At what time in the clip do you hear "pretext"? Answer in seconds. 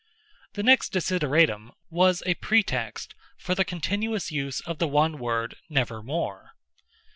2.33-3.13